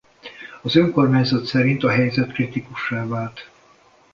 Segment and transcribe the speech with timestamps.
[0.61, 3.49] Az önkormányzat szerint a helyzet kritikussá vált.